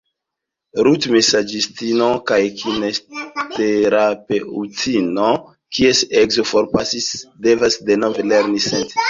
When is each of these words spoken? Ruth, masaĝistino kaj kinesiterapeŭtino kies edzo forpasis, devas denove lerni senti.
Ruth, 0.85 1.03
masaĝistino 1.15 2.07
kaj 2.31 2.39
kinesiterapeŭtino 2.61 5.29
kies 5.79 6.03
edzo 6.23 6.47
forpasis, 6.55 7.13
devas 7.49 7.79
denove 7.93 8.29
lerni 8.35 8.67
senti. 8.71 8.99